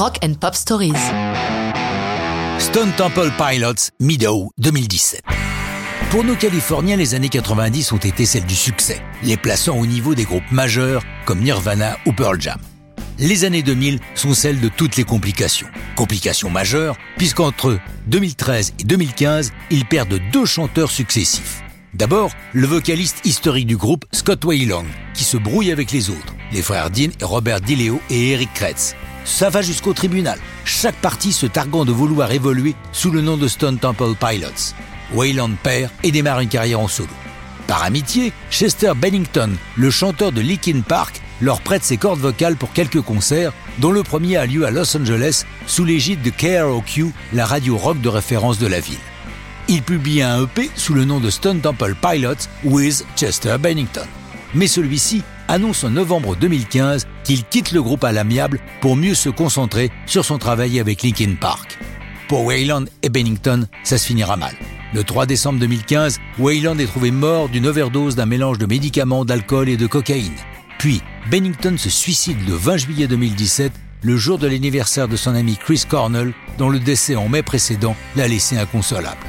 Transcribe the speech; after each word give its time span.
Rock 0.00 0.16
and 0.24 0.32
Pop 0.40 0.54
Stories. 0.54 0.94
Stone 2.58 2.90
Temple 2.96 3.30
Pilots, 3.36 3.90
Meadow 4.00 4.50
2017. 4.56 5.20
Pour 6.10 6.24
nos 6.24 6.36
Californiens, 6.36 6.96
les 6.96 7.14
années 7.14 7.28
90 7.28 7.92
ont 7.92 7.98
été 7.98 8.24
celles 8.24 8.46
du 8.46 8.54
succès, 8.54 9.02
les 9.22 9.36
plaçant 9.36 9.76
au 9.76 9.84
niveau 9.84 10.14
des 10.14 10.24
groupes 10.24 10.50
majeurs 10.50 11.02
comme 11.26 11.40
Nirvana 11.40 11.98
ou 12.06 12.14
Pearl 12.14 12.40
Jam. 12.40 12.58
Les 13.18 13.44
années 13.44 13.62
2000 13.62 13.98
sont 14.14 14.32
celles 14.32 14.58
de 14.58 14.70
toutes 14.70 14.96
les 14.96 15.04
complications. 15.04 15.68
Complications 15.96 16.48
majeures, 16.48 16.96
puisqu'entre 17.18 17.78
2013 18.06 18.72
et 18.80 18.84
2015, 18.84 19.52
ils 19.70 19.84
perdent 19.84 20.18
deux 20.32 20.46
chanteurs 20.46 20.90
successifs. 20.90 21.62
D'abord, 21.92 22.30
le 22.54 22.66
vocaliste 22.66 23.20
historique 23.26 23.66
du 23.66 23.76
groupe, 23.76 24.06
Scott 24.12 24.46
Wayland, 24.46 24.86
qui 25.12 25.24
se 25.24 25.36
brouille 25.36 25.70
avec 25.70 25.92
les 25.92 26.08
autres, 26.08 26.34
les 26.52 26.62
frères 26.62 26.90
Dean 26.90 27.10
et 27.20 27.24
Robert 27.24 27.60
DiLeo 27.60 28.00
et 28.08 28.30
Eric 28.30 28.48
Kretz. 28.54 28.94
Ça 29.24 29.50
va 29.50 29.62
jusqu'au 29.62 29.92
tribunal, 29.92 30.38
chaque 30.64 30.96
partie 30.96 31.32
se 31.32 31.46
targuant 31.46 31.84
de 31.84 31.92
vouloir 31.92 32.32
évoluer 32.32 32.74
sous 32.92 33.10
le 33.10 33.20
nom 33.20 33.36
de 33.36 33.48
Stone 33.48 33.78
Temple 33.78 34.14
Pilots. 34.18 34.74
Wayland 35.12 35.52
perd 35.62 35.90
et 36.02 36.10
démarre 36.10 36.40
une 36.40 36.48
carrière 36.48 36.80
en 36.80 36.88
solo. 36.88 37.10
Par 37.66 37.82
amitié, 37.82 38.32
Chester 38.50 38.92
Bennington, 38.96 39.50
le 39.76 39.90
chanteur 39.90 40.32
de 40.32 40.40
Linkin 40.40 40.80
Park, 40.80 41.20
leur 41.40 41.60
prête 41.60 41.84
ses 41.84 41.96
cordes 41.96 42.20
vocales 42.20 42.56
pour 42.56 42.72
quelques 42.72 43.00
concerts, 43.00 43.52
dont 43.78 43.92
le 43.92 44.02
premier 44.02 44.36
a 44.36 44.46
lieu 44.46 44.66
à 44.66 44.70
Los 44.70 44.96
Angeles 44.96 45.44
sous 45.66 45.84
l'égide 45.84 46.22
de 46.22 46.30
KROQ, 46.30 47.12
la 47.32 47.46
radio 47.46 47.76
rock 47.76 48.00
de 48.00 48.08
référence 48.08 48.58
de 48.58 48.66
la 48.66 48.80
ville. 48.80 48.98
Il 49.68 49.82
publie 49.82 50.20
un 50.22 50.42
EP 50.42 50.70
sous 50.74 50.94
le 50.94 51.04
nom 51.04 51.20
de 51.20 51.30
Stone 51.30 51.60
Temple 51.60 51.94
Pilots 51.94 52.48
with 52.64 53.04
Chester 53.16 53.56
Bennington. 53.58 54.06
Mais 54.52 54.66
celui-ci 54.66 55.22
annonce 55.50 55.82
en 55.82 55.90
novembre 55.90 56.36
2015 56.36 57.08
qu'il 57.24 57.44
quitte 57.44 57.72
le 57.72 57.82
groupe 57.82 58.04
à 58.04 58.12
l'amiable 58.12 58.60
pour 58.80 58.94
mieux 58.96 59.14
se 59.14 59.28
concentrer 59.28 59.90
sur 60.06 60.24
son 60.24 60.38
travail 60.38 60.78
avec 60.78 61.02
Linkin 61.02 61.34
Park. 61.40 61.76
Pour 62.28 62.44
Wayland 62.44 62.84
et 63.02 63.08
Bennington, 63.08 63.66
ça 63.82 63.98
se 63.98 64.06
finira 64.06 64.36
mal. 64.36 64.54
Le 64.94 65.02
3 65.02 65.26
décembre 65.26 65.58
2015, 65.58 66.18
Wayland 66.38 66.78
est 66.78 66.86
trouvé 66.86 67.10
mort 67.10 67.48
d'une 67.48 67.66
overdose 67.66 68.14
d'un 68.14 68.26
mélange 68.26 68.58
de 68.58 68.66
médicaments, 68.66 69.24
d'alcool 69.24 69.68
et 69.68 69.76
de 69.76 69.88
cocaïne. 69.88 70.36
Puis, 70.78 71.02
Bennington 71.30 71.76
se 71.76 71.90
suicide 71.90 72.38
le 72.48 72.54
20 72.54 72.76
juillet 72.76 73.06
2017, 73.08 73.72
le 74.02 74.16
jour 74.16 74.38
de 74.38 74.46
l'anniversaire 74.46 75.08
de 75.08 75.16
son 75.16 75.34
ami 75.34 75.56
Chris 75.56 75.82
Cornell, 75.88 76.32
dont 76.58 76.68
le 76.68 76.78
décès 76.78 77.16
en 77.16 77.28
mai 77.28 77.42
précédent 77.42 77.96
l'a 78.14 78.28
laissé 78.28 78.56
inconsolable. 78.56 79.26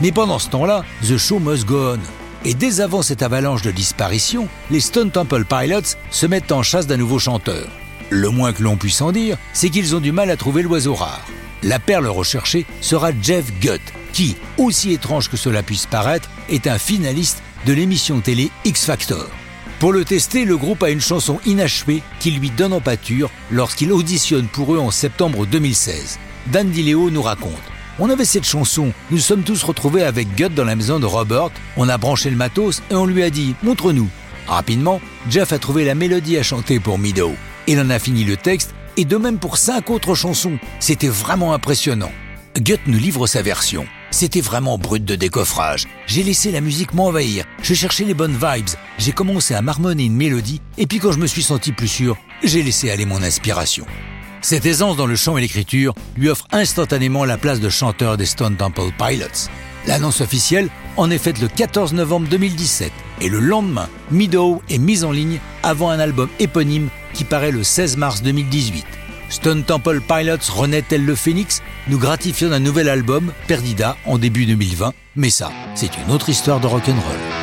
Mais 0.00 0.12
pendant 0.12 0.38
ce 0.38 0.48
temps-là, 0.48 0.84
The 1.06 1.18
Show 1.18 1.38
must 1.38 1.66
go 1.66 1.94
on. 1.94 2.17
Et 2.44 2.54
dès 2.54 2.80
avant 2.80 3.02
cette 3.02 3.22
avalanche 3.22 3.62
de 3.62 3.70
disparitions, 3.70 4.48
les 4.70 4.80
Stone 4.80 5.10
Temple 5.10 5.44
Pilots 5.44 5.96
se 6.10 6.26
mettent 6.26 6.52
en 6.52 6.62
chasse 6.62 6.86
d'un 6.86 6.96
nouveau 6.96 7.18
chanteur. 7.18 7.66
Le 8.10 8.30
moins 8.30 8.52
que 8.52 8.62
l'on 8.62 8.76
puisse 8.76 9.02
en 9.02 9.12
dire, 9.12 9.36
c'est 9.52 9.70
qu'ils 9.70 9.96
ont 9.96 10.00
du 10.00 10.12
mal 10.12 10.30
à 10.30 10.36
trouver 10.36 10.62
l'oiseau 10.62 10.94
rare. 10.94 11.26
La 11.62 11.78
perle 11.78 12.06
recherchée 12.06 12.64
sera 12.80 13.10
Jeff 13.20 13.52
Gutt, 13.60 13.82
qui, 14.12 14.36
aussi 14.56 14.92
étrange 14.92 15.28
que 15.28 15.36
cela 15.36 15.62
puisse 15.62 15.86
paraître, 15.86 16.30
est 16.48 16.68
un 16.68 16.78
finaliste 16.78 17.42
de 17.66 17.72
l'émission 17.72 18.20
télé 18.20 18.50
X 18.64 18.84
Factor. 18.84 19.28
Pour 19.80 19.92
le 19.92 20.04
tester, 20.04 20.44
le 20.44 20.56
groupe 20.56 20.82
a 20.82 20.90
une 20.90 21.00
chanson 21.00 21.40
inachevée 21.44 22.02
qui 22.20 22.30
lui 22.30 22.50
donne 22.50 22.72
en 22.72 22.80
pâture 22.80 23.30
lorsqu'il 23.50 23.92
auditionne 23.92 24.46
pour 24.46 24.74
eux 24.74 24.78
en 24.78 24.90
septembre 24.90 25.44
2016. 25.46 26.18
Dan 26.46 26.70
DiLeo 26.70 27.10
nous 27.10 27.22
raconte 27.22 27.52
on 27.98 28.10
avait 28.10 28.24
cette 28.24 28.44
chanson. 28.44 28.92
Nous 29.10 29.18
sommes 29.18 29.42
tous 29.42 29.62
retrouvés 29.62 30.02
avec 30.02 30.34
Gut 30.34 30.50
dans 30.50 30.64
la 30.64 30.76
maison 30.76 31.00
de 31.00 31.06
Robert. 31.06 31.50
On 31.76 31.88
a 31.88 31.98
branché 31.98 32.30
le 32.30 32.36
matos 32.36 32.82
et 32.90 32.94
on 32.94 33.06
lui 33.06 33.22
a 33.22 33.30
dit 33.30 33.54
Montre-nous. 33.62 34.08
Rapidement, 34.46 35.00
Jeff 35.28 35.52
a 35.52 35.58
trouvé 35.58 35.84
la 35.84 35.94
mélodie 35.94 36.38
à 36.38 36.42
chanter 36.42 36.80
pour 36.80 36.98
Meadow. 36.98 37.32
Il 37.66 37.78
en 37.80 37.90
a 37.90 37.98
fini 37.98 38.24
le 38.24 38.36
texte 38.36 38.74
et 38.96 39.04
de 39.04 39.16
même 39.16 39.38
pour 39.38 39.58
cinq 39.58 39.90
autres 39.90 40.14
chansons. 40.14 40.58
C'était 40.80 41.08
vraiment 41.08 41.52
impressionnant. 41.52 42.12
Gut 42.56 42.80
nous 42.86 42.98
livre 42.98 43.26
sa 43.26 43.42
version. 43.42 43.86
C'était 44.10 44.40
vraiment 44.40 44.78
brut 44.78 45.04
de 45.04 45.14
décoffrage. 45.16 45.86
J'ai 46.06 46.22
laissé 46.22 46.50
la 46.50 46.60
musique 46.60 46.94
m'envahir. 46.94 47.44
Je 47.62 47.74
cherchais 47.74 48.04
les 48.04 48.14
bonnes 48.14 48.38
vibes. 48.40 48.70
J'ai 48.98 49.12
commencé 49.12 49.54
à 49.54 49.60
marmonner 49.62 50.04
une 50.04 50.16
mélodie 50.16 50.62
et 50.78 50.86
puis 50.86 50.98
quand 50.98 51.12
je 51.12 51.18
me 51.18 51.26
suis 51.26 51.42
senti 51.42 51.72
plus 51.72 51.88
sûr, 51.88 52.16
j'ai 52.42 52.62
laissé 52.62 52.90
aller 52.90 53.04
mon 53.04 53.22
inspiration. 53.22 53.84
Cette 54.40 54.66
aisance 54.66 54.96
dans 54.96 55.06
le 55.06 55.16
chant 55.16 55.36
et 55.36 55.40
l'écriture 55.40 55.94
lui 56.16 56.28
offre 56.28 56.46
instantanément 56.52 57.24
la 57.24 57.36
place 57.36 57.60
de 57.60 57.68
chanteur 57.68 58.16
des 58.16 58.26
Stone 58.26 58.56
Temple 58.56 58.90
Pilots. 58.96 59.50
L'annonce 59.86 60.20
officielle 60.20 60.68
en 60.96 61.10
est 61.10 61.18
faite 61.18 61.40
le 61.40 61.48
14 61.48 61.92
novembre 61.92 62.28
2017 62.28 62.92
et 63.20 63.28
le 63.28 63.40
lendemain, 63.40 63.88
Meadow 64.10 64.62
est 64.68 64.78
mise 64.78 65.04
en 65.04 65.12
ligne 65.12 65.40
avant 65.62 65.90
un 65.90 65.98
album 65.98 66.28
éponyme 66.38 66.88
qui 67.14 67.24
paraît 67.24 67.50
le 67.50 67.64
16 67.64 67.96
mars 67.96 68.22
2018. 68.22 68.84
Stone 69.28 69.64
Temple 69.64 70.00
Pilots 70.00 70.52
renaît 70.54 70.82
tel 70.82 71.04
le 71.04 71.14
phénix, 71.14 71.62
nous 71.88 71.98
gratifiant 71.98 72.50
d'un 72.50 72.60
nouvel 72.60 72.88
album, 72.88 73.32
Perdida, 73.46 73.96
en 74.06 74.18
début 74.18 74.46
2020. 74.46 74.92
Mais 75.16 75.30
ça, 75.30 75.50
c'est 75.74 75.96
une 75.98 76.12
autre 76.12 76.28
histoire 76.28 76.60
de 76.60 76.66
rock'n'roll. 76.66 77.37